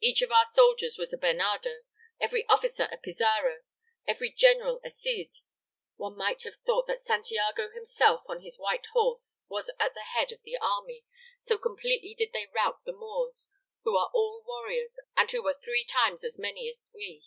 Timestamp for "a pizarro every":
2.90-4.28